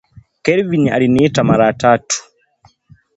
[0.45, 2.17] Kevin aliniita mara tatu